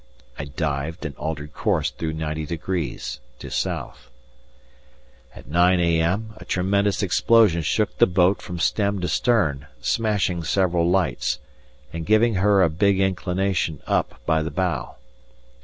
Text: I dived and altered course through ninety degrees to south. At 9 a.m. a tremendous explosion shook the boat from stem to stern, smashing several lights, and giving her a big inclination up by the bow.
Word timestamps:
I 0.39 0.45
dived 0.45 1.05
and 1.05 1.15
altered 1.17 1.53
course 1.53 1.91
through 1.91 2.13
ninety 2.13 2.47
degrees 2.47 3.19
to 3.37 3.51
south. 3.51 4.09
At 5.35 5.45
9 5.47 5.79
a.m. 5.79 6.33
a 6.37 6.43
tremendous 6.43 7.03
explosion 7.03 7.61
shook 7.61 7.95
the 7.99 8.07
boat 8.07 8.41
from 8.41 8.57
stem 8.57 8.99
to 9.01 9.07
stern, 9.07 9.67
smashing 9.79 10.43
several 10.43 10.89
lights, 10.89 11.37
and 11.93 12.03
giving 12.03 12.33
her 12.41 12.63
a 12.63 12.69
big 12.71 12.99
inclination 12.99 13.79
up 13.85 14.19
by 14.25 14.41
the 14.41 14.49
bow. 14.49 14.95